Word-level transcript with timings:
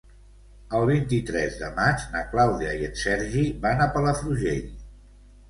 El 0.77 0.85
vint-i-tres 0.89 1.57
de 1.63 1.69
maig 1.75 2.07
na 2.15 2.23
Clàudia 2.31 2.73
i 2.81 2.89
en 2.89 2.97
Sergi 3.03 3.45
van 3.67 3.87
a 3.87 3.89
Palafrugell. 3.99 4.67